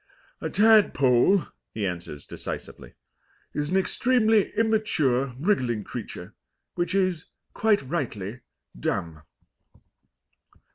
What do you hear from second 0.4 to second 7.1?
"A tadpole," he answers decisively, "is an extremely immature wriggling creature, which